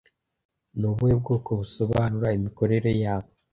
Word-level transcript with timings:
Ni 0.77 0.85
ubuhe 0.89 1.13
bwoko 1.21 1.49
busobanura 1.59 2.27
imikorere 2.37 2.89
yabo 3.03 3.29